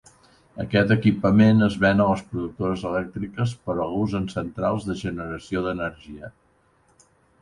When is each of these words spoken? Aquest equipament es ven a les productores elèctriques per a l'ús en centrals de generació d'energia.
Aquest 0.61 0.93
equipament 0.93 1.65
es 1.65 1.75
ven 1.83 1.99
a 2.05 2.07
les 2.11 2.23
productores 2.31 2.85
elèctriques 2.91 3.53
per 3.67 3.75
a 3.75 3.87
l'ús 3.93 4.15
en 4.21 4.25
centrals 4.35 4.89
de 4.89 4.97
generació 5.03 5.63
d'energia. 5.69 6.33